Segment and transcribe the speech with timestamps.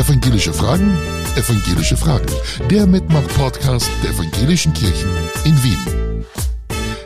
[0.00, 0.96] Evangelische Fragen,
[1.36, 2.32] evangelische Fragen.
[2.70, 5.10] Der Mitmach-Podcast der Evangelischen Kirchen
[5.44, 6.24] in Wien.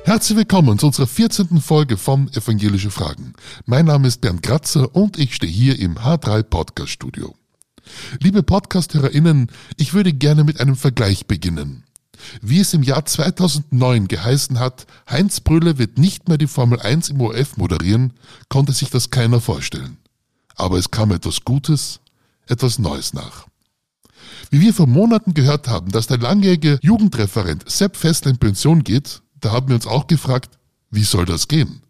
[0.04, 1.60] Herzlich willkommen zu unserer 14.
[1.60, 3.32] Folge von Evangelische Fragen.
[3.66, 7.34] Mein Name ist Bernd Kratzer und ich stehe hier im H3 Podcast Studio.
[8.20, 11.82] Liebe Podcast-HörerInnen, ich würde gerne mit einem Vergleich beginnen.
[12.42, 17.08] Wie es im Jahr 2009 geheißen hat, Heinz Brüller wird nicht mehr die Formel 1
[17.08, 18.12] im ORF moderieren,
[18.48, 19.97] konnte sich das keiner vorstellen.
[20.55, 21.98] Aber es kam etwas Gutes
[22.47, 23.47] etwas Neues nach.
[24.51, 29.23] Wie wir vor Monaten gehört haben, dass der langjährige Jugendreferent Sepp Fessler in Pension geht,
[29.41, 30.59] da haben wir uns auch gefragt,
[30.91, 31.83] wie soll das gehen?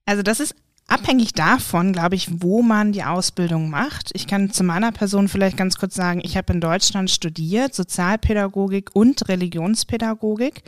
[0.06, 0.54] Also das ist
[0.90, 4.10] Abhängig davon, glaube ich, wo man die Ausbildung macht.
[4.12, 8.90] Ich kann zu meiner Person vielleicht ganz kurz sagen, ich habe in Deutschland studiert, Sozialpädagogik
[8.92, 10.64] und Religionspädagogik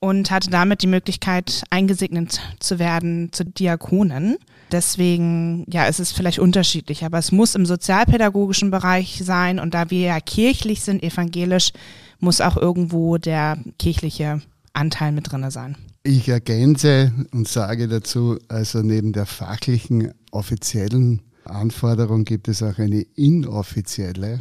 [0.00, 4.38] und hatte damit die Möglichkeit, eingesegnet zu werden zu Diakonen.
[4.72, 9.90] Deswegen, ja, es ist vielleicht unterschiedlich, aber es muss im sozialpädagogischen Bereich sein und da
[9.90, 11.72] wir ja kirchlich sind, evangelisch,
[12.18, 14.40] muss auch irgendwo der kirchliche
[14.72, 15.76] Anteil mit drinne sein.
[16.08, 23.00] Ich ergänze und sage dazu, also neben der fachlichen, offiziellen Anforderung gibt es auch eine
[23.16, 24.38] inoffizielle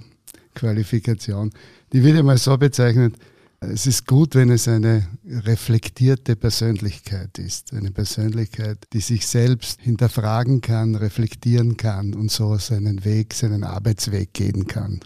[0.54, 1.50] Qualifikation.
[1.92, 3.16] Die wird einmal so bezeichnet,
[3.62, 7.74] es ist gut, wenn es eine reflektierte Persönlichkeit ist.
[7.74, 14.34] Eine Persönlichkeit, die sich selbst hinterfragen kann, reflektieren kann und so seinen Weg, seinen Arbeitsweg
[14.34, 15.00] gehen kann.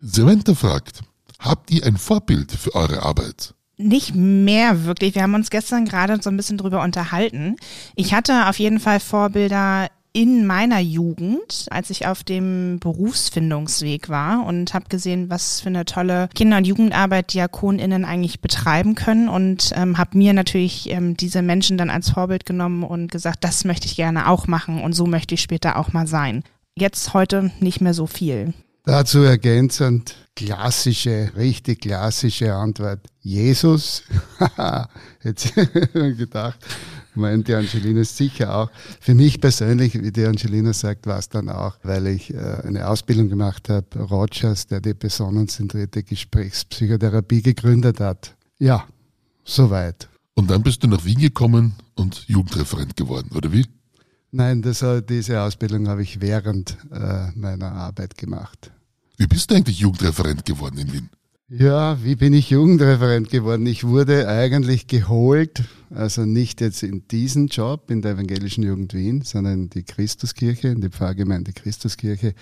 [0.00, 1.02] Samantha fragt,
[1.38, 3.54] habt ihr ein Vorbild für eure Arbeit?
[3.76, 5.14] Nicht mehr wirklich.
[5.14, 7.56] Wir haben uns gestern gerade so ein bisschen drüber unterhalten.
[7.96, 14.44] Ich hatte auf jeden Fall Vorbilder in meiner Jugend, als ich auf dem Berufsfindungsweg war
[14.44, 19.72] und habe gesehen, was für eine tolle Kinder- und Jugendarbeit DiakonInnen eigentlich betreiben können und
[19.74, 23.86] ähm, habe mir natürlich ähm, diese Menschen dann als Vorbild genommen und gesagt, das möchte
[23.86, 26.44] ich gerne auch machen und so möchte ich später auch mal sein.
[26.76, 28.52] Jetzt heute nicht mehr so viel.
[28.84, 33.06] Dazu ergänzend klassische, richtig klassische Antwort.
[33.20, 34.02] Jesus.
[35.22, 35.54] Jetzt
[35.92, 36.58] gedacht,
[37.14, 38.70] meint die Angelina sicher auch.
[39.00, 42.88] Für mich persönlich, wie die Angelina sagt, war es dann auch, weil ich äh, eine
[42.88, 48.34] Ausbildung gemacht habe, Rogers, der die personenzentrierte Gesprächspsychotherapie gegründet hat.
[48.58, 48.88] Ja,
[49.44, 50.08] soweit.
[50.34, 53.66] Und dann bist du nach Wien gekommen und Jugendreferent geworden, oder wie?
[54.32, 58.72] Nein, das, diese Ausbildung habe ich während äh, meiner Arbeit gemacht.
[59.18, 61.10] Wie bist du eigentlich Jugendreferent geworden in Wien?
[61.54, 63.66] Ja, wie bin ich Jugendreferent geworden?
[63.66, 69.20] Ich wurde eigentlich geholt, also nicht jetzt in diesen Job in der Evangelischen Jugend Wien,
[69.20, 72.32] sondern in die Christuskirche, in die Pfarrgemeinde Christuskirche.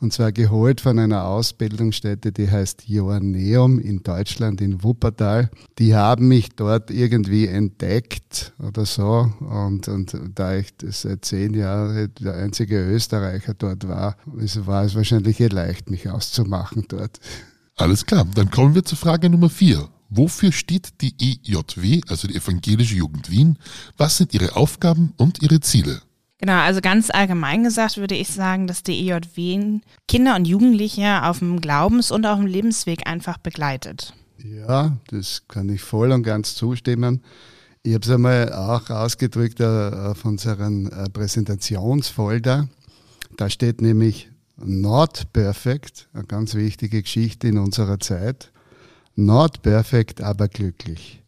[0.00, 5.50] Und zwar geholt von einer Ausbildungsstätte, die heißt Joanneum in Deutschland, in Wuppertal.
[5.78, 9.30] Die haben mich dort irgendwie entdeckt oder so.
[9.40, 15.38] Und, und da ich seit zehn Jahren der einzige Österreicher dort war, war es wahrscheinlich
[15.38, 17.20] leicht, mich auszumachen dort.
[17.76, 19.88] Alles klar, dann kommen wir zur Frage Nummer vier.
[20.08, 23.58] Wofür steht die EJW, also die Evangelische Jugend Wien?
[23.96, 26.00] Was sind ihre Aufgaben und ihre Ziele?
[26.38, 31.40] Genau, also ganz allgemein gesagt würde ich sagen, dass die EJW Kinder und Jugendliche auf
[31.40, 34.14] dem Glaubens- und auf dem Lebensweg einfach begleitet.
[34.38, 37.22] Ja, das kann ich voll und ganz zustimmen.
[37.82, 42.68] Ich habe es einmal auch ausgedrückt auf unseren äh, Präsentationsfolder.
[43.36, 48.52] Da steht nämlich not perfect, eine ganz wichtige Geschichte in unserer Zeit.
[49.16, 51.22] Not perfect, aber glücklich.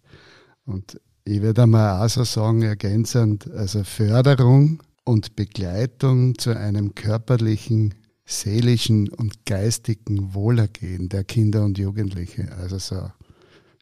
[0.65, 7.95] Und ich würde einmal auch so sagen, ergänzend, also Förderung und Begleitung zu einem körperlichen,
[8.25, 12.53] seelischen und geistigen Wohlergehen der Kinder und Jugendliche.
[12.59, 13.11] Also so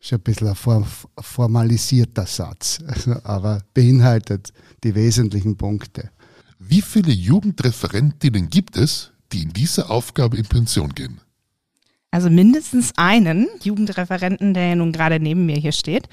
[0.04, 0.86] schon ein bisschen ein
[1.18, 4.52] formalisierter Satz, also, aber beinhaltet
[4.82, 6.10] die wesentlichen Punkte.
[6.58, 11.20] Wie viele Jugendreferentinnen gibt es, die in dieser Aufgabe in Pension gehen?
[12.10, 16.08] Also mindestens einen Jugendreferenten, der ja nun gerade neben mir hier steht.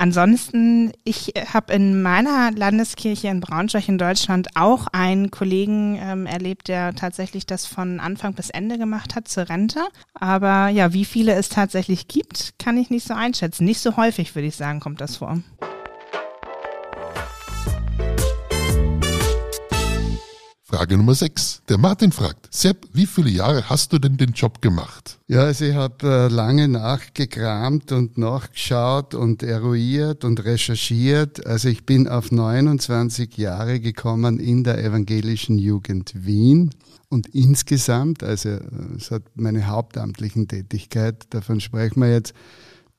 [0.00, 6.68] Ansonsten, ich habe in meiner Landeskirche in Braunschweig in Deutschland auch einen Kollegen ähm, erlebt,
[6.68, 9.80] der tatsächlich das von Anfang bis Ende gemacht hat zur Rente.
[10.14, 13.64] Aber ja, wie viele es tatsächlich gibt, kann ich nicht so einschätzen.
[13.64, 15.42] Nicht so häufig, würde ich sagen, kommt das vor.
[20.78, 21.62] Frage Nummer 6.
[21.68, 25.18] Der Martin fragt, Sepp, wie viele Jahre hast du denn den Job gemacht?
[25.26, 31.44] Ja, also ich habe äh, lange nachgekramt und nachgeschaut und eruiert und recherchiert.
[31.44, 36.70] Also ich bin auf 29 Jahre gekommen in der evangelischen Jugend Wien.
[37.08, 38.60] Und insgesamt, also äh,
[38.96, 42.34] es hat meine hauptamtlichen Tätigkeit, davon sprechen wir jetzt,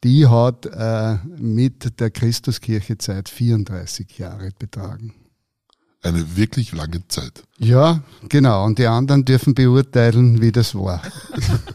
[0.03, 5.13] die hat äh, mit der Christuskirche Zeit 34 Jahre betragen
[6.01, 7.43] eine wirklich lange Zeit.
[7.57, 8.65] Ja, genau.
[8.65, 11.01] Und die anderen dürfen beurteilen, wie das war.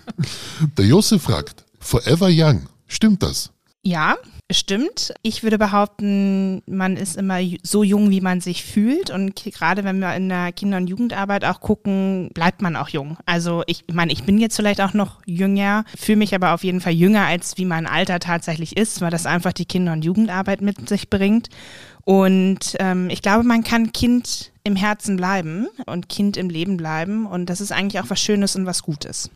[0.78, 3.50] Der Josef fragt, Forever Young, stimmt das?
[3.82, 4.16] Ja,
[4.54, 5.14] stimmt.
[5.22, 9.10] Ich würde behaupten, man ist immer so jung, wie man sich fühlt.
[9.10, 13.16] Und gerade wenn wir in der Kinder- und Jugendarbeit auch gucken, bleibt man auch jung.
[13.26, 16.80] Also ich meine, ich bin jetzt vielleicht auch noch jünger, fühle mich aber auf jeden
[16.80, 20.60] Fall jünger, als wie mein Alter tatsächlich ist, weil das einfach die Kinder- und Jugendarbeit
[20.60, 21.48] mit sich bringt.
[22.04, 27.26] Und ähm, ich glaube, man kann Kind im Herzen bleiben und Kind im Leben bleiben.
[27.26, 29.30] Und das ist eigentlich auch was Schönes und was Gutes.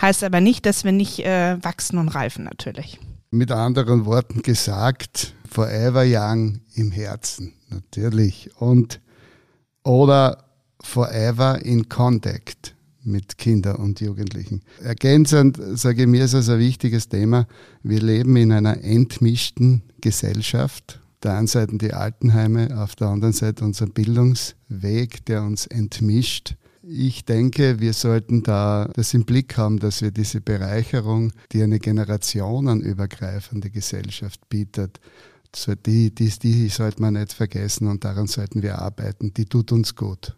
[0.00, 2.98] Heißt aber nicht, dass wir nicht äh, wachsen und reifen natürlich.
[3.30, 8.50] Mit anderen Worten gesagt, forever young im Herzen, natürlich.
[8.58, 9.00] Und
[9.82, 10.44] oder
[10.80, 14.62] forever in contact mit Kindern und Jugendlichen.
[14.82, 17.46] Ergänzend sage ich mir, ist es ein wichtiges Thema.
[17.82, 23.64] Wir leben in einer entmischten Gesellschaft der einen Seite die Altenheime, auf der anderen Seite
[23.64, 26.56] unser Bildungsweg, der uns entmischt.
[26.90, 31.80] Ich denke, wir sollten da das im Blick haben, dass wir diese Bereicherung, die eine
[31.80, 34.98] generationenübergreifende Gesellschaft bietet,
[35.84, 39.34] die, die, die sollte man nicht vergessen und daran sollten wir arbeiten.
[39.34, 40.34] Die tut uns gut.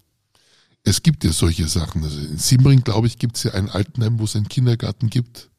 [0.83, 2.03] Es gibt ja solche Sachen.
[2.03, 5.51] Also in Simmering, glaube ich, gibt es ja ein Altenheim, wo es einen Kindergarten gibt.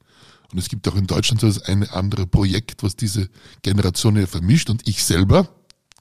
[0.51, 3.29] Und es gibt auch in Deutschland so das eine andere Projekt, was diese
[3.61, 4.69] Generation ja vermischt.
[4.69, 5.47] Und ich selber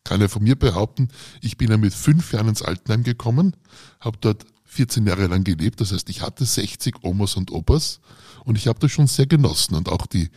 [0.02, 1.10] kann ja von mir behaupten,
[1.40, 3.54] ich bin ja mit fünf Jahren ins Altenheim gekommen,
[4.00, 5.80] habe dort 14 Jahre lang gelebt.
[5.80, 8.00] Das heißt, ich hatte 60 Omas und Opas
[8.44, 9.74] und ich habe das schon sehr genossen.
[9.74, 10.30] Und auch die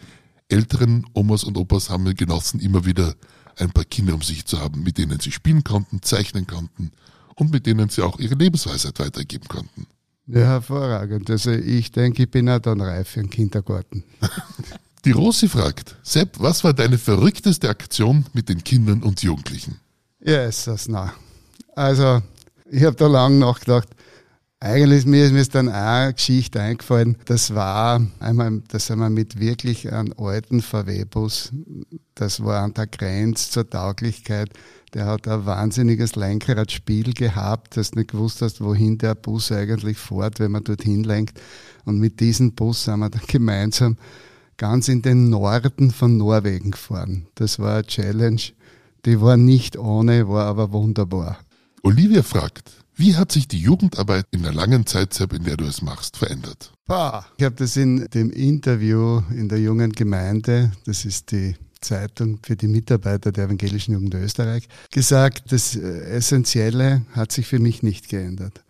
[0.49, 3.15] älteren Omas und Opas haben mir genossen, immer wieder
[3.57, 6.91] ein paar Kinder um sich zu haben, mit denen sie spielen konnten, zeichnen konnten
[7.35, 9.85] und mit denen sie auch ihre Lebensweisheit weitergeben konnten.
[10.25, 11.29] Ja, hervorragend.
[11.29, 14.03] Also ich denke, ich bin auch dann reif für den Kindergarten.
[15.05, 19.79] Die Rosi fragt, Sepp, was war deine verrückteste Aktion mit den Kindern und Jugendlichen?
[20.21, 21.13] Ja, ist das nah.
[21.75, 22.21] Also,
[22.71, 23.89] ich habe da lange nachgedacht.
[24.63, 27.17] Eigentlich ist mir, mir ist dann auch eine Geschichte eingefallen.
[27.25, 31.51] Das war einmal, da sind wir mit wirklich einem alten VW-Bus,
[32.15, 34.51] das war an der Grenze zur Tauglichkeit,
[34.93, 39.97] der hat ein wahnsinniges Lenkradspiel gehabt, dass du nicht gewusst hast, wohin der Bus eigentlich
[39.97, 41.41] fährt, wenn man dorthin lenkt.
[41.83, 43.97] Und mit diesem Bus sind wir dann gemeinsam
[44.55, 47.27] ganz in den Norden von Norwegen gefahren.
[47.35, 48.41] Das war eine Challenge.
[49.03, 51.39] Die war nicht ohne, war aber wunderbar.
[51.81, 55.81] Olivia fragt, wie hat sich die Jugendarbeit in der langen Zeit, in der du es
[55.81, 56.71] machst, verändert?
[56.87, 62.55] Ich habe das in dem Interview in der jungen Gemeinde, das ist die Zeitung für
[62.55, 68.09] die Mitarbeiter der Evangelischen Jugend Österreich gesagt, das äh, Essentielle hat sich für mich nicht
[68.09, 68.63] geändert.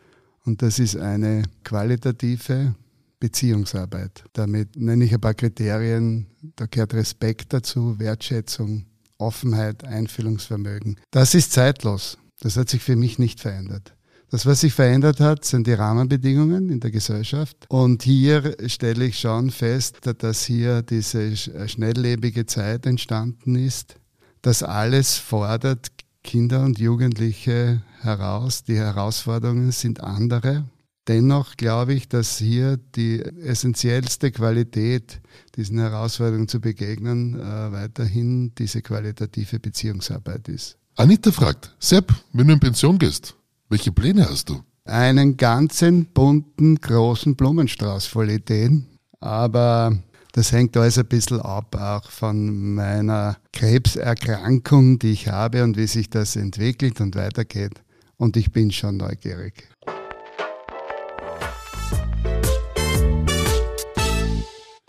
[0.45, 2.75] Und das ist eine qualitative
[3.19, 4.25] Beziehungsarbeit.
[4.33, 6.27] Damit nenne ich ein paar Kriterien.
[6.57, 8.85] Da gehört Respekt dazu, Wertschätzung,
[9.17, 10.99] Offenheit, Einfühlungsvermögen.
[11.11, 12.17] Das ist zeitlos.
[12.41, 13.93] Das hat sich für mich nicht verändert.
[14.33, 17.55] Das, was sich verändert hat, sind die Rahmenbedingungen in der Gesellschaft.
[17.69, 23.97] Und hier stelle ich schon fest, dass hier diese schnelllebige Zeit entstanden ist.
[24.41, 25.89] Das alles fordert
[26.23, 28.63] Kinder und Jugendliche heraus.
[28.63, 30.65] Die Herausforderungen sind andere.
[31.07, 35.21] Dennoch glaube ich, dass hier die essentiellste Qualität,
[35.57, 40.75] diesen Herausforderungen zu begegnen, äh, weiterhin diese qualitative Beziehungsarbeit ist.
[40.95, 43.35] Anita fragt, Sepp, wenn du in Pension gehst,
[43.73, 44.61] welche Pläne hast du?
[44.85, 48.85] Einen ganzen bunten, großen Blumenstrauß voll Ideen.
[49.19, 49.97] Aber
[50.33, 55.87] das hängt alles ein bisschen ab, auch von meiner Krebserkrankung, die ich habe und wie
[55.87, 57.81] sich das entwickelt und weitergeht.
[58.17, 59.69] Und ich bin schon neugierig.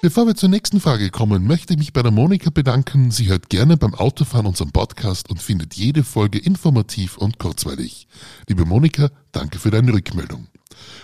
[0.05, 3.11] Bevor wir zur nächsten Frage kommen, möchte ich mich bei der Monika bedanken.
[3.11, 8.07] Sie hört gerne beim Autofahren unseren Podcast und findet jede Folge informativ und kurzweilig.
[8.47, 10.49] Liebe Monika, danke für deine Rückmeldung.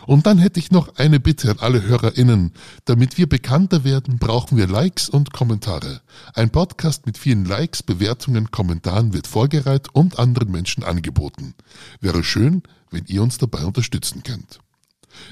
[0.06, 2.52] Und dann hätte ich noch eine Bitte an alle HörerInnen.
[2.84, 6.02] Damit wir bekannter werden, brauchen wir Likes und Kommentare.
[6.34, 11.54] Ein Podcast mit vielen Likes, Bewertungen, Kommentaren wird vorgereiht und anderen Menschen angeboten.
[12.02, 14.60] Wäre schön, wenn ihr uns dabei unterstützen könnt.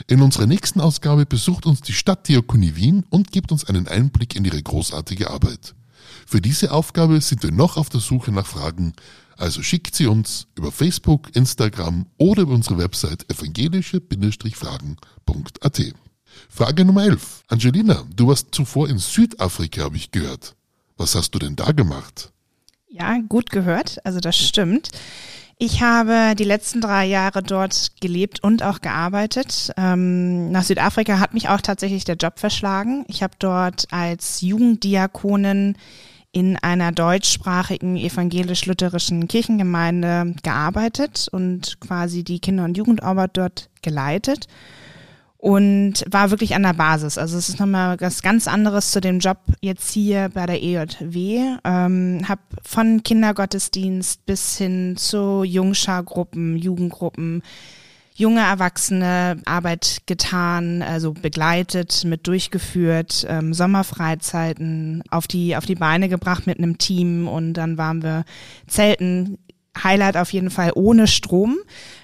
[0.06, 4.44] In unserer nächsten Ausgabe besucht uns die Stadtdiakonie Wien und gibt uns einen Einblick in
[4.44, 5.75] ihre großartige Arbeit.
[6.26, 8.94] Für diese Aufgabe sind wir noch auf der Suche nach Fragen,
[9.37, 15.82] also schickt sie uns über Facebook, Instagram oder über unsere Website evangelische-fragen.at.
[16.49, 17.44] Frage Nummer 11.
[17.47, 20.56] Angelina, du warst zuvor in Südafrika, habe ich gehört.
[20.97, 22.32] Was hast du denn da gemacht?
[22.90, 24.04] Ja, gut gehört.
[24.04, 24.90] Also das stimmt.
[25.61, 29.73] Ich habe die letzten drei Jahre dort gelebt und auch gearbeitet.
[29.77, 33.05] Ähm, nach Südafrika hat mich auch tatsächlich der Job verschlagen.
[33.09, 35.77] Ich habe dort als Jugenddiakonin
[36.31, 44.47] in einer deutschsprachigen evangelisch-lutherischen Kirchengemeinde gearbeitet und quasi die Kinder- und Jugendarbeit dort geleitet
[45.38, 47.16] und war wirklich an der Basis.
[47.16, 51.59] Also es ist nochmal was ganz anderes zu dem Job jetzt hier bei der EJW.
[51.64, 57.42] Ähm, habe von Kindergottesdienst bis hin zu Jungschargruppen, Jugendgruppen,
[58.16, 66.09] junge Erwachsene Arbeit getan, also begleitet, mit durchgeführt, ähm, Sommerfreizeiten auf die, auf die Beine
[66.09, 68.25] gebracht mit einem Team und dann waren wir
[68.66, 69.38] Zelten
[69.82, 71.56] Highlight auf jeden Fall ohne Strom.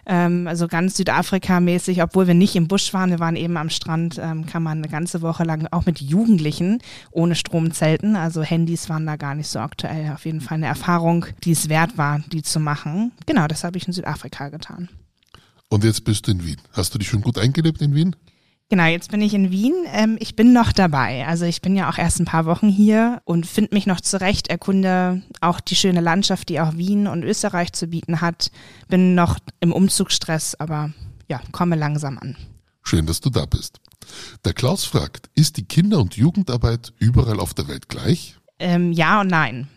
[0.06, 4.18] Ähm, also ganz Südafrika-mäßig, obwohl wir nicht im Busch waren, wir waren eben am Strand,
[4.22, 8.16] ähm, kann man eine ganze Woche lang auch mit Jugendlichen ohne Strom zelten.
[8.16, 10.12] Also Handys waren da gar nicht so aktuell.
[10.12, 13.12] Auf jeden Fall eine Erfahrung, die es wert war, die zu machen.
[13.26, 14.88] Genau, das habe ich in Südafrika getan.
[15.68, 16.58] Und jetzt bist du in Wien.
[16.72, 18.14] Hast du dich schon gut eingelebt in Wien?
[18.74, 19.72] Genau, jetzt bin ich in Wien.
[19.92, 21.24] Ähm, ich bin noch dabei.
[21.28, 24.48] Also ich bin ja auch erst ein paar Wochen hier und finde mich noch zurecht,
[24.48, 28.50] erkunde auch die schöne Landschaft, die auch Wien und Österreich zu bieten hat.
[28.88, 30.92] Bin noch im Umzugsstress, aber
[31.28, 32.36] ja, komme langsam an.
[32.82, 33.78] Schön, dass du da bist.
[34.44, 38.38] Der Klaus fragt, ist die Kinder- und Jugendarbeit überall auf der Welt gleich?
[38.58, 39.68] Ähm, ja und nein.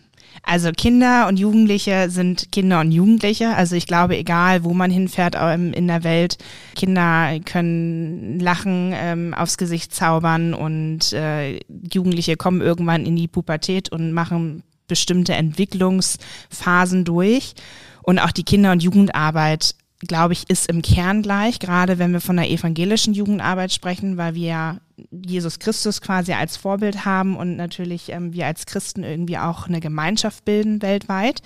[0.44, 3.56] Also Kinder und Jugendliche sind Kinder und Jugendliche.
[3.56, 6.38] Also ich glaube, egal wo man hinfährt in der Welt,
[6.76, 11.60] Kinder können Lachen ähm, aufs Gesicht zaubern und äh,
[11.92, 17.54] Jugendliche kommen irgendwann in die Pubertät und machen bestimmte Entwicklungsphasen durch.
[18.02, 22.22] Und auch die Kinder- und Jugendarbeit glaube ich, ist im Kern gleich, gerade wenn wir
[22.22, 24.78] von der evangelischen Jugendarbeit sprechen, weil wir ja
[25.12, 29.80] Jesus Christus quasi als Vorbild haben und natürlich ähm, wir als Christen irgendwie auch eine
[29.80, 31.42] Gemeinschaft bilden weltweit.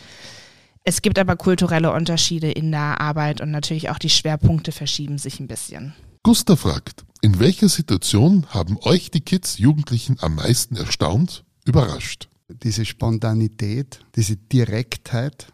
[0.83, 5.39] Es gibt aber kulturelle Unterschiede in der Arbeit und natürlich auch die Schwerpunkte verschieben sich
[5.39, 5.93] ein bisschen.
[6.23, 12.29] Gustav fragt, in welcher Situation haben euch die Kids, Jugendlichen am meisten erstaunt, überrascht?
[12.49, 15.47] Diese Spontanität, diese Direktheit,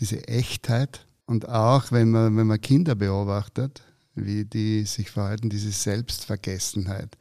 [0.00, 3.82] diese Echtheit, und auch wenn man, wenn man Kinder beobachtet,
[4.14, 7.18] wie die sich verhalten, diese Selbstvergessenheit.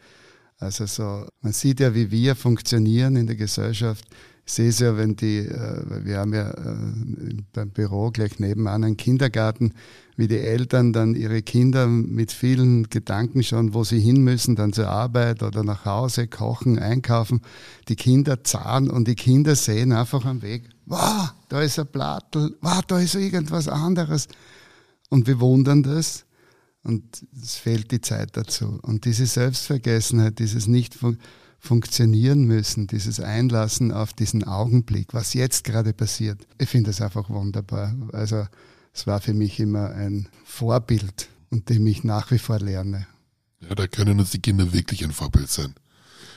[0.59, 4.05] Also so, man sieht ja, wie wir funktionieren in der Gesellschaft.
[4.47, 8.85] Ich sehe es ja, wenn die, äh, wir haben ja äh, beim Büro gleich nebenan
[8.85, 9.73] einen Kindergarten,
[10.15, 14.71] wie die Eltern dann ihre Kinder mit vielen Gedanken schon, wo sie hin müssen, dann
[14.71, 17.41] zur Arbeit oder nach Hause, kochen, einkaufen.
[17.89, 22.55] Die Kinder zahlen und die Kinder sehen einfach am Weg, wow, da ist ein Plattel,
[22.61, 24.29] wow, da ist irgendwas anderes.
[25.09, 26.23] Und wir wundern das
[26.83, 27.03] und
[27.43, 28.79] es fehlt die Zeit dazu.
[28.81, 31.17] Und diese Selbstvergessenheit, dieses nicht fun
[31.59, 37.29] funktionieren müssen, dieses Einlassen auf diesen Augenblick, was jetzt gerade passiert, ich finde das einfach
[37.29, 37.95] wunderbar.
[38.13, 38.47] Also
[38.93, 43.07] es war für mich immer ein Vorbild und dem ich nach wie vor lerne.
[43.61, 45.73] Ja, da können uns die Kinder wirklich ein Vorbild sein.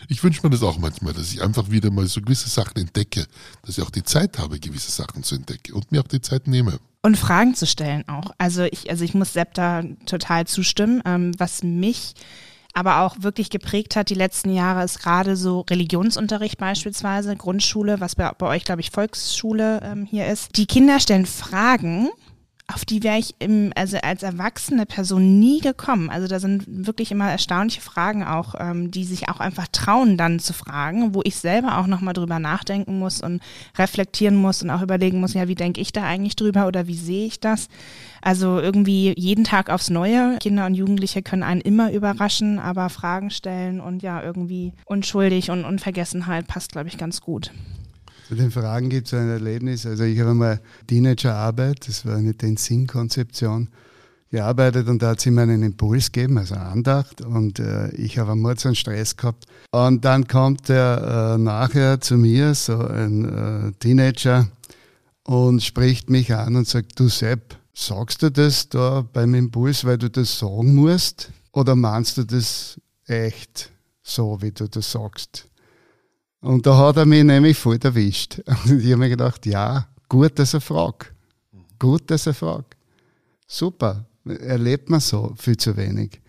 [0.09, 3.27] Ich wünsche mir das auch manchmal, dass ich einfach wieder mal so gewisse Sachen entdecke,
[3.63, 6.47] dass ich auch die Zeit habe, gewisse Sachen zu entdecken und mir auch die Zeit
[6.47, 6.79] nehme.
[7.03, 8.31] Und Fragen zu stellen auch.
[8.39, 11.03] Also ich, also ich muss Sepp da total zustimmen.
[11.05, 12.15] Ähm, was mich
[12.73, 18.15] aber auch wirklich geprägt hat die letzten Jahre, ist gerade so Religionsunterricht beispielsweise, Grundschule, was
[18.15, 20.57] bei, bei euch, glaube ich, Volksschule ähm, hier ist.
[20.57, 22.11] Die Kinder stellen Fragen,
[22.75, 26.11] auf die wäre ich im, also als erwachsene Person nie gekommen.
[26.11, 30.39] Also da sind wirklich immer erstaunliche Fragen auch, ähm, die sich auch einfach trauen dann
[30.39, 33.41] zu fragen, wo ich selber auch nochmal drüber nachdenken muss und
[33.79, 36.97] reflektieren muss und auch überlegen muss, ja, wie denke ich da eigentlich drüber oder wie
[36.97, 37.69] sehe ich das?
[38.23, 40.39] Also irgendwie jeden Tag aufs Neue.
[40.41, 45.65] Kinder und Jugendliche können einen immer überraschen, aber Fragen stellen und ja, irgendwie unschuldig und
[45.65, 47.51] Unvergessenheit passt, glaube ich, ganz gut.
[48.31, 49.85] Zu den Fragen gibt es ein Erlebnis.
[49.85, 53.69] Also ich habe mal Teenagerarbeit, das war eine Den-Sinn-Konzeption,
[54.31, 58.31] gearbeitet und da hat sie mir einen Impuls gegeben, also Andacht und äh, ich habe
[58.31, 59.47] einmal so einen Stress gehabt.
[59.73, 64.47] Und dann kommt er äh, nachher zu mir, so ein äh, Teenager,
[65.25, 69.99] und spricht mich an und sagt, du Sepp, sagst du das da beim Impuls, weil
[69.99, 71.33] du das sagen musst?
[71.51, 73.73] Oder meinst du das echt
[74.05, 75.50] so, wie du das sagst?
[76.41, 78.39] Und da hat er mich nämlich voll erwischt.
[78.65, 81.13] Und ich habe mir gedacht, ja, gut, dass er fragt.
[81.79, 82.77] Gut, dass er fragt.
[83.47, 84.07] Super.
[84.25, 86.21] Erlebt man so viel zu wenig.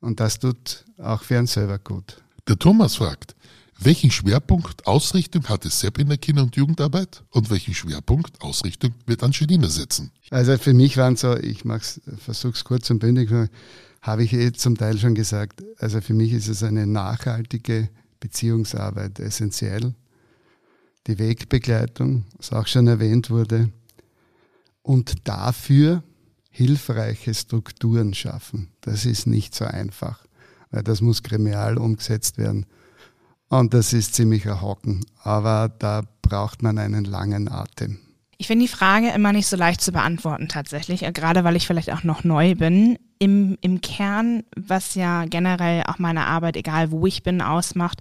[0.00, 2.22] Und das tut auch für einen selber gut.
[2.46, 3.34] Der Thomas fragt,
[3.80, 9.22] welchen Schwerpunkt Ausrichtung hatte Sepp in der Kinder- und Jugendarbeit und welchen Schwerpunkt Ausrichtung wird
[9.22, 10.10] Angelina setzen?
[10.30, 11.62] Also für mich waren so, ich
[12.18, 13.30] versuche es kurz und bündig,
[14.02, 17.88] habe ich eh zum Teil schon gesagt, also für mich ist es eine nachhaltige
[18.20, 19.94] Beziehungsarbeit essentiell.
[21.06, 23.70] Die Wegbegleitung, was auch schon erwähnt wurde.
[24.82, 26.02] Und dafür
[26.50, 28.68] hilfreiche Strukturen schaffen.
[28.80, 30.26] Das ist nicht so einfach,
[30.70, 32.66] weil das muss gremial umgesetzt werden.
[33.48, 35.04] Und das ist ziemlich erhocken.
[35.22, 37.98] Aber da braucht man einen langen Atem.
[38.40, 41.92] Ich finde die Frage immer nicht so leicht zu beantworten tatsächlich, gerade weil ich vielleicht
[41.92, 47.04] auch noch neu bin im, im Kern, was ja generell auch meine Arbeit, egal wo
[47.04, 48.00] ich bin, ausmacht,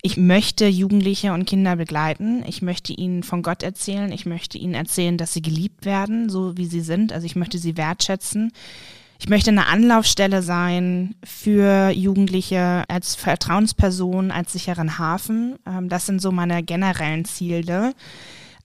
[0.00, 2.44] ich möchte Jugendliche und Kinder begleiten.
[2.46, 4.10] Ich möchte ihnen von Gott erzählen.
[4.10, 7.12] Ich möchte ihnen erzählen, dass sie geliebt werden, so wie sie sind.
[7.12, 8.52] Also ich möchte sie wertschätzen.
[9.20, 15.56] Ich möchte eine Anlaufstelle sein für Jugendliche als Vertrauensperson, als sicheren Hafen.
[15.64, 17.94] Ähm, das sind so meine generellen Ziele.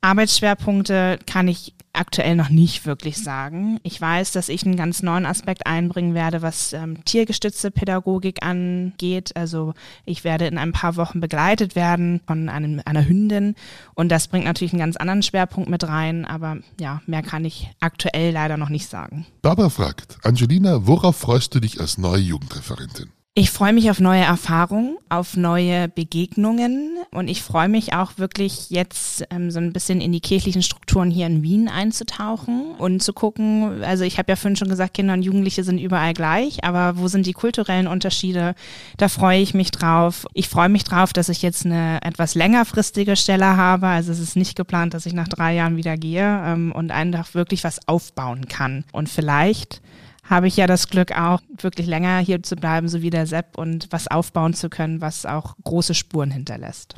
[0.01, 3.79] Arbeitsschwerpunkte kann ich aktuell noch nicht wirklich sagen.
[3.83, 9.36] Ich weiß, dass ich einen ganz neuen Aspekt einbringen werde, was ähm, tiergestützte Pädagogik angeht.
[9.36, 9.73] Also
[10.05, 13.55] ich werde in ein paar Wochen begleitet werden von einem, einer Hündin
[13.95, 17.71] und das bringt natürlich einen ganz anderen Schwerpunkt mit rein, aber ja, mehr kann ich
[17.79, 19.25] aktuell leider noch nicht sagen.
[19.41, 23.10] Barbara fragt, Angelina, worauf freust du dich als neue Jugendreferentin?
[23.39, 28.71] Ich freue mich auf neue Erfahrungen, auf neue Begegnungen und ich freue mich auch wirklich
[28.71, 33.13] jetzt ähm, so ein bisschen in die kirchlichen Strukturen hier in Wien einzutauchen und zu
[33.13, 36.97] gucken, also ich habe ja vorhin schon gesagt, Kinder und Jugendliche sind überall gleich, aber
[36.97, 38.56] wo sind die kulturellen Unterschiede?
[38.97, 40.26] Da freue ich mich drauf.
[40.34, 44.36] Ich freue mich drauf, dass ich jetzt eine etwas längerfristige Stelle habe, also es ist
[44.36, 48.47] nicht geplant, dass ich nach drei Jahren wieder gehe ähm, und einfach wirklich was aufbauen
[48.47, 49.80] kann und vielleicht
[50.29, 53.57] habe ich ja das Glück auch wirklich länger hier zu bleiben, so wie der Sepp
[53.57, 56.95] und was aufbauen zu können, was auch große Spuren hinterlässt.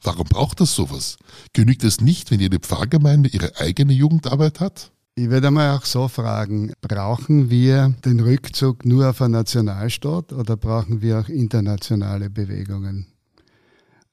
[0.00, 1.16] Warum braucht das sowas?
[1.52, 4.92] Genügt es nicht, wenn jede Pfarrgemeinde ihre eigene Jugendarbeit hat?
[5.16, 10.56] Ich würde mal auch so fragen, brauchen wir den Rückzug nur auf einen Nationalstaat oder
[10.56, 13.08] brauchen wir auch internationale Bewegungen?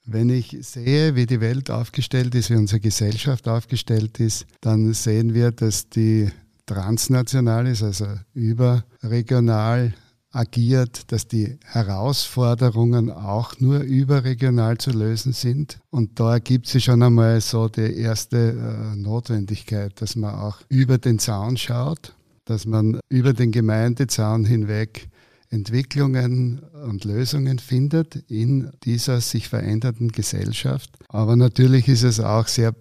[0.06, 5.36] Wenn ich sehe, wie die Welt aufgestellt ist, wie unsere Gesellschaft aufgestellt ist, dann sehen
[5.36, 6.32] wir, dass die
[6.65, 9.93] transnational ist, also überregional
[10.34, 15.80] agiert, dass die Herausforderungen auch nur überregional zu lösen sind.
[15.91, 20.97] Und da ergibt sich schon einmal so die erste äh, Notwendigkeit, dass man auch über
[20.97, 25.08] den Zaun schaut, dass man über den Gemeindezaun hinweg
[25.49, 30.89] Entwicklungen und Lösungen findet in dieser sich verändernden Gesellschaft.
[31.10, 32.73] Aber natürlich ist es auch sehr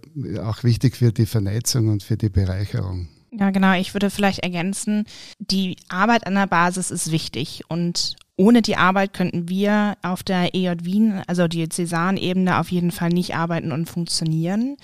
[0.43, 3.09] auch wichtig für die Vernetzung und für die Bereicherung.
[3.43, 3.73] Ja, genau.
[3.73, 5.05] Ich würde vielleicht ergänzen,
[5.41, 10.55] die Arbeit an der Basis ist wichtig und ohne die Arbeit könnten wir auf der
[10.55, 14.77] EJ Wien, also die Cäsan-Ebene, auf jeden Fall nicht arbeiten und funktionieren.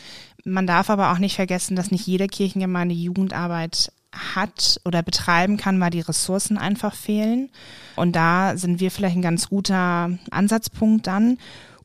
[0.44, 5.78] Man darf aber auch nicht vergessen, dass nicht jede Kirchengemeinde Jugendarbeit hat oder betreiben kann,
[5.78, 7.50] weil die Ressourcen einfach fehlen.
[7.94, 11.38] Und da sind wir vielleicht ein ganz guter Ansatzpunkt dann.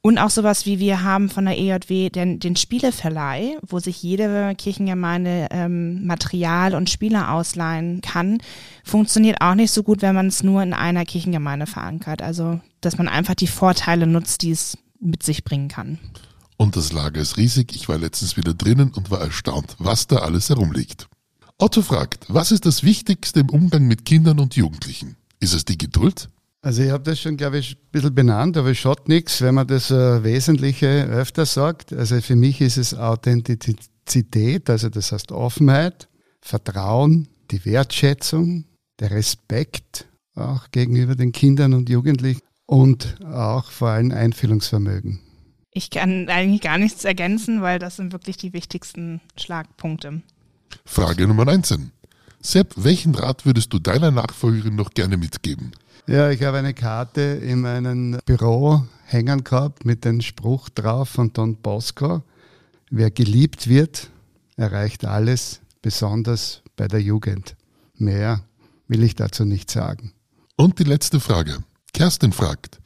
[0.05, 4.53] Und auch sowas wie wir haben von der EJW den, den Spieleverleih, wo sich jede
[4.53, 8.39] Kirchengemeinde ähm, Material und Spiele ausleihen kann,
[8.83, 12.21] funktioniert auch nicht so gut, wenn man es nur in einer Kirchengemeinde verankert.
[12.21, 15.99] Also, dass man einfach die Vorteile nutzt, die es mit sich bringen kann.
[16.57, 17.73] Und das Lager ist riesig.
[17.73, 21.07] Ich war letztens wieder drinnen und war erstaunt, was da alles herumliegt.
[21.57, 25.15] Otto fragt, was ist das Wichtigste im Umgang mit Kindern und Jugendlichen?
[25.39, 26.27] Ist es die Geduld?
[26.63, 29.54] Also ich habe das schon, glaube ich, ein bisschen benannt, aber es schaut nichts, wenn
[29.54, 31.91] man das äh, Wesentliche öfter sagt.
[31.91, 36.08] Also für mich ist es Authentizität, also das heißt Offenheit,
[36.39, 38.63] Vertrauen, die Wertschätzung,
[39.02, 45.19] der Respekt auch gegenüber den Kindern und Jugendlichen und auch vor allem Einfühlungsvermögen.
[45.69, 50.21] Ich kann eigentlich gar nichts ergänzen, weil das sind wirklich die wichtigsten Schlagpunkte.
[50.86, 51.91] Frage Nummer 19.
[52.41, 55.73] Sepp, welchen Rat würdest du deiner Nachfolgerin noch gerne mitgeben?
[56.05, 61.31] Ja, ich habe eine Karte in meinem Büro hängen gehabt mit dem Spruch drauf von
[61.31, 62.23] Don Bosco.
[62.89, 64.09] Wer geliebt wird,
[64.57, 67.55] erreicht alles, besonders bei der Jugend.
[67.95, 68.43] Mehr
[68.89, 70.11] will ich dazu nicht sagen.
[70.57, 71.63] Und die letzte Frage.
[71.93, 72.81] Kerstin fragt,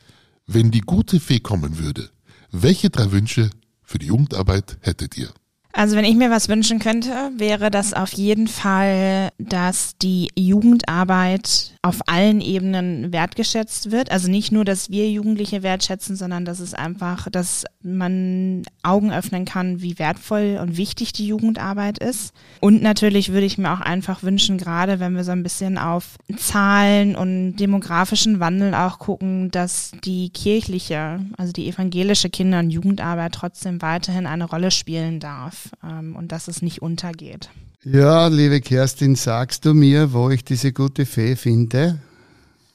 [0.46, 2.12] wenn die gute Fee kommen würde,
[2.52, 3.50] welche drei Wünsche
[3.82, 5.30] für die Jugendarbeit hättet ihr?
[5.78, 11.74] Also wenn ich mir was wünschen könnte, wäre das auf jeden Fall, dass die Jugendarbeit
[11.84, 14.12] auf allen Ebenen wertgeschätzt wird.
[14.12, 19.46] Also nicht nur, dass wir Jugendliche wertschätzen, sondern dass es einfach, dass man Augen öffnen
[19.46, 22.34] kann, wie wertvoll und wichtig die Jugendarbeit ist.
[22.60, 26.18] Und natürlich würde ich mir auch einfach wünschen, gerade wenn wir so ein bisschen auf
[26.38, 33.34] Zahlen und demografischen Wandel auch gucken, dass die kirchliche, also die evangelische Kinder- und Jugendarbeit
[33.34, 37.50] trotzdem weiterhin eine Rolle spielen darf ähm, und dass es nicht untergeht.
[37.84, 42.00] Ja, liebe Kerstin, sagst du mir, wo ich diese gute Fee finde?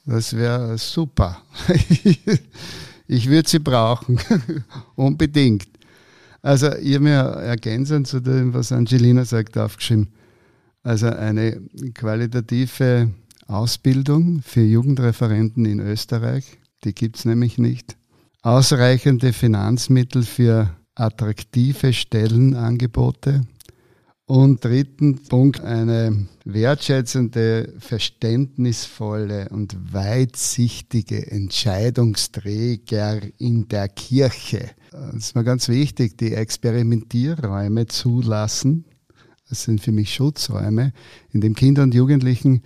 [0.05, 1.41] Das wäre super.
[3.07, 4.19] ich würde sie brauchen.
[4.95, 5.67] Unbedingt.
[6.41, 10.09] Also, habe mir ergänzend zu dem, was Angelina sagt, aufgeschrieben.
[10.83, 11.61] Also eine
[11.93, 13.09] qualitative
[13.47, 17.95] Ausbildung für Jugendreferenten in Österreich, die gibt es nämlich nicht.
[18.41, 23.41] Ausreichende Finanzmittel für attraktive Stellenangebote.
[24.25, 34.69] Und dritten Punkt, eine wertschätzende, verständnisvolle und weitsichtige Entscheidungsträger in der Kirche.
[34.91, 38.85] Das ist mir ganz wichtig, die Experimentierräume zulassen.
[39.49, 40.93] Das sind für mich Schutzräume,
[41.31, 42.61] in dem Kinder und Jugendlichen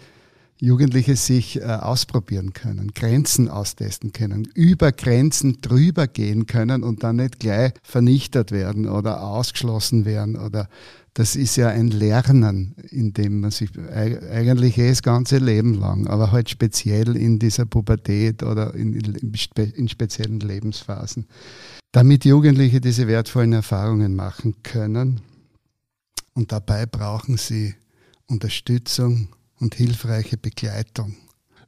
[0.60, 7.18] Jugendliche sich äh, ausprobieren können, Grenzen austesten können, über Grenzen drüber gehen können und dann
[7.18, 10.68] nicht gleich vernichtet werden oder ausgeschlossen werden oder
[11.18, 16.06] das ist ja ein Lernen, in dem man sich eigentlich eh das ganze Leben lang,
[16.06, 21.26] aber halt speziell in dieser Pubertät oder in, in speziellen Lebensphasen,
[21.92, 25.22] damit Jugendliche diese wertvollen Erfahrungen machen können.
[26.36, 27.74] Und dabei brauchen sie
[28.28, 31.16] Unterstützung, und hilfreiche Begleitung.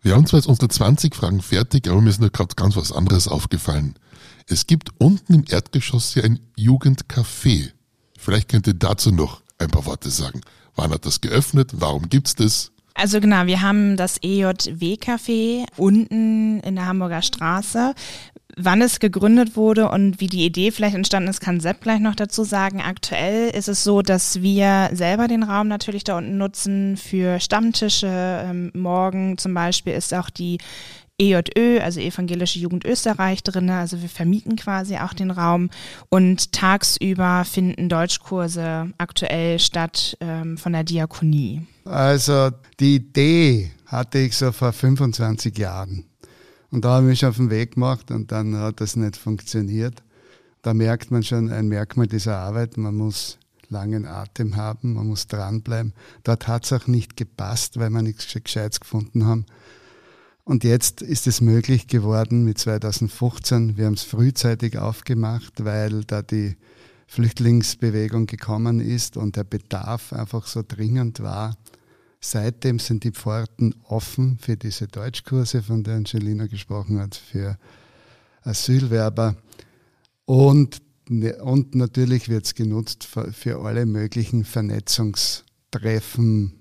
[0.01, 2.91] Wir haben zwar jetzt unsere 20 Fragen fertig, aber mir ist nur gerade ganz was
[2.91, 3.95] anderes aufgefallen.
[4.47, 7.71] Es gibt unten im Erdgeschoss ja ein Jugendcafé.
[8.17, 10.41] Vielleicht könnt ihr dazu noch ein paar Worte sagen.
[10.75, 11.71] Wann hat das geöffnet?
[11.75, 12.71] Warum gibt's das?
[12.93, 17.93] Also genau, wir haben das EJW-Café unten in der Hamburger Straße
[18.61, 22.15] wann es gegründet wurde und wie die Idee vielleicht entstanden ist, kann Sepp gleich noch
[22.15, 22.81] dazu sagen.
[22.81, 28.07] Aktuell ist es so, dass wir selber den Raum natürlich da unten nutzen für Stammtische.
[28.09, 30.57] Ähm, morgen zum Beispiel ist auch die
[31.19, 33.69] EJÖ, also Evangelische Jugend Österreich drin.
[33.69, 35.69] Also wir vermieten quasi auch den Raum
[36.09, 41.65] und tagsüber finden Deutschkurse aktuell statt ähm, von der Diakonie.
[41.85, 46.05] Also die Idee hatte ich so vor 25 Jahren.
[46.71, 50.03] Und da habe ich mich auf den Weg gemacht und dann hat das nicht funktioniert.
[50.61, 53.37] Da merkt man schon ein Merkmal dieser Arbeit, man muss
[53.69, 55.93] langen Atem haben, man muss dranbleiben.
[56.23, 59.45] Dort hat es auch nicht gepasst, weil wir nichts Gescheites gefunden haben.
[60.43, 63.77] Und jetzt ist es möglich geworden mit 2015.
[63.77, 66.57] Wir haben es frühzeitig aufgemacht, weil da die
[67.05, 71.55] Flüchtlingsbewegung gekommen ist und der Bedarf einfach so dringend war,
[72.21, 77.57] Seitdem sind die Pforten offen für diese Deutschkurse, von der Angelina gesprochen hat, für
[78.41, 79.37] Asylwerber.
[80.25, 86.55] Und, ne, und natürlich wird es genutzt für, alle möglichen Vernetzungstreffen.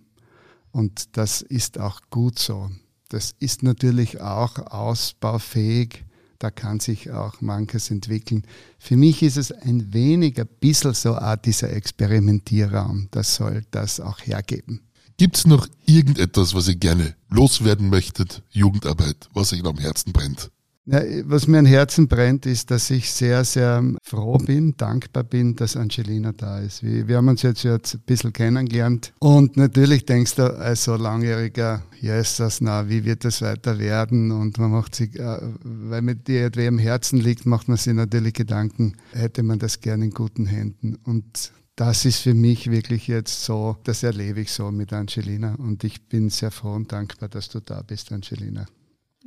[0.70, 2.70] Und das ist auch gut so.
[3.08, 6.04] Das ist natürlich auch ausbaufähig.
[6.38, 8.44] Da kann sich auch manches entwickeln.
[8.78, 13.08] Für mich ist es ein wenig, ein bisschen so auch dieser Experimentierraum.
[13.10, 14.87] Das soll das auch hergeben.
[15.20, 18.44] Gibt es noch irgendetwas, was ihr gerne loswerden möchtet?
[18.50, 20.52] Jugendarbeit, was euch am Herzen brennt?
[20.86, 25.56] Ja, was mir am Herzen brennt, ist, dass ich sehr, sehr froh bin, dankbar bin,
[25.56, 26.84] dass Angelina da ist.
[26.84, 30.94] Wir, wir haben uns jetzt, jetzt ein bisschen kennengelernt und natürlich denkst du als so
[30.94, 34.30] langjähriger Jesus, na, wie wird das weiter werden?
[34.30, 37.92] Und man macht sich, äh, weil mir die etwa am Herzen liegt, macht man sich
[37.92, 40.96] natürlich Gedanken, hätte man das gerne in guten Händen.
[41.04, 45.54] Und das ist für mich wirklich jetzt so, das erlebe ich so mit Angelina.
[45.54, 48.66] Und ich bin sehr froh und dankbar, dass du da bist, Angelina.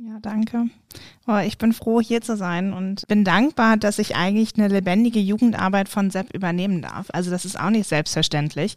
[0.04, 0.64] Ja, danke.
[1.28, 5.20] Oh, ich bin froh, hier zu sein und bin dankbar, dass ich eigentlich eine lebendige
[5.20, 7.06] Jugendarbeit von Sepp übernehmen darf.
[7.12, 8.74] Also das ist auch nicht selbstverständlich.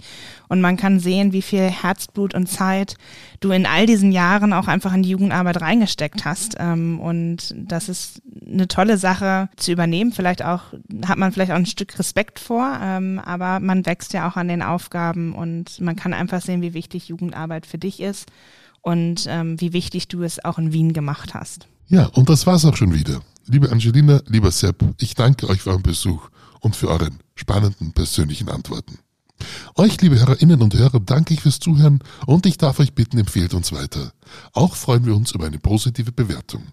[0.49, 2.95] Und man kann sehen, wie viel Herzblut und Zeit
[3.39, 6.57] du in all diesen Jahren auch einfach in die Jugendarbeit reingesteckt hast.
[6.59, 10.11] Ähm, und das ist eine tolle Sache zu übernehmen.
[10.11, 10.73] Vielleicht auch,
[11.07, 14.47] hat man vielleicht auch ein Stück Respekt vor, ähm, aber man wächst ja auch an
[14.47, 18.27] den Aufgaben und man kann einfach sehen, wie wichtig Jugendarbeit für dich ist
[18.85, 21.67] und ähm, wie wichtig du es auch in Wien gemacht hast.
[21.87, 23.19] Ja, und das war's auch schon wieder.
[23.47, 28.47] Liebe Angelina, lieber Sepp, ich danke euch für euren Besuch und für euren spannenden persönlichen
[28.47, 28.99] Antworten.
[29.75, 33.55] Euch, liebe Hörerinnen und Hörer, danke ich fürs Zuhören und ich darf euch bitten, empfehlt
[33.55, 34.13] uns weiter.
[34.53, 36.63] Auch freuen wir uns über eine positive Bewertung.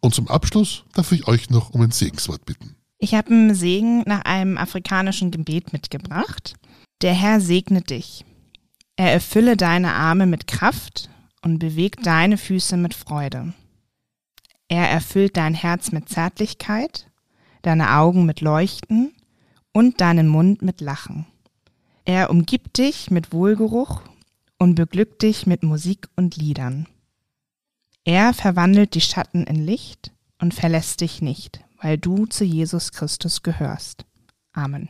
[0.00, 2.74] Und zum Abschluss darf ich euch noch um ein Segenswort bitten.
[2.98, 6.54] Ich habe einen Segen nach einem afrikanischen Gebet mitgebracht.
[7.02, 8.24] Der Herr segne dich.
[8.96, 11.08] Er erfülle deine Arme mit Kraft
[11.42, 13.52] und bewegt deine Füße mit Freude.
[14.68, 17.10] Er erfüllt dein Herz mit Zärtlichkeit,
[17.62, 19.12] deine Augen mit Leuchten
[19.72, 21.26] und deinen Mund mit Lachen.
[22.04, 24.02] Er umgibt dich mit Wohlgeruch
[24.58, 26.86] und beglückt dich mit Musik und Liedern.
[28.04, 33.42] Er verwandelt die Schatten in Licht und verlässt dich nicht, weil du zu Jesus Christus
[33.42, 34.04] gehörst.
[34.52, 34.88] Amen.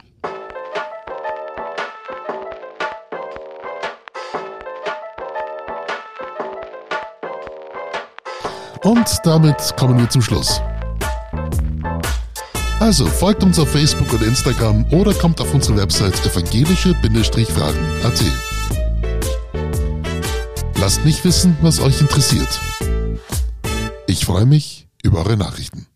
[8.83, 10.61] Und damit kommen wir zum Schluss.
[12.81, 18.23] Also folgt uns auf Facebook und Instagram oder kommt auf unsere Website evangelische-fragen.at.
[20.81, 22.61] Lasst mich wissen, was euch interessiert.
[24.09, 25.87] Ich freue mich über eure Nachrichten.